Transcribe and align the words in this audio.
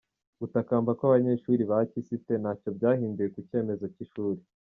Gutakamba 0.39 0.91
kw’abanyeshuri 0.97 1.61
ba 1.71 1.79
kisite 1.91 2.31
ntacyo 2.41 2.69
byahinduye 2.77 3.27
ku 3.33 3.39
cyemezo 3.49 3.85
cy’ishuri 3.93 4.41